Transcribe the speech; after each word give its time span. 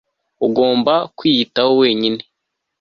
ugomba 0.47 0.93
kwiyitaho 1.17 1.71
wenyine 1.81 2.21